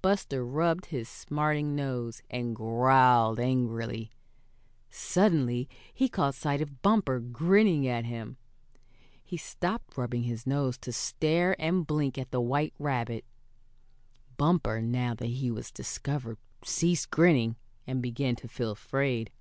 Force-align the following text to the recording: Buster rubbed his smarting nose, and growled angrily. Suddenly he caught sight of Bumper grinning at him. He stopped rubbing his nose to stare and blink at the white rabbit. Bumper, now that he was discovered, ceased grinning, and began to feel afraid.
Buster 0.00 0.46
rubbed 0.46 0.86
his 0.86 1.08
smarting 1.08 1.74
nose, 1.74 2.22
and 2.30 2.54
growled 2.54 3.40
angrily. 3.40 4.12
Suddenly 4.90 5.68
he 5.92 6.08
caught 6.08 6.36
sight 6.36 6.60
of 6.60 6.82
Bumper 6.82 7.18
grinning 7.18 7.88
at 7.88 8.04
him. 8.04 8.36
He 9.24 9.36
stopped 9.36 9.98
rubbing 9.98 10.22
his 10.22 10.46
nose 10.46 10.78
to 10.78 10.92
stare 10.92 11.60
and 11.60 11.84
blink 11.84 12.16
at 12.16 12.30
the 12.30 12.40
white 12.40 12.74
rabbit. 12.78 13.24
Bumper, 14.36 14.80
now 14.80 15.14
that 15.14 15.26
he 15.26 15.50
was 15.50 15.72
discovered, 15.72 16.38
ceased 16.62 17.10
grinning, 17.10 17.56
and 17.84 18.00
began 18.00 18.36
to 18.36 18.46
feel 18.46 18.70
afraid. 18.70 19.32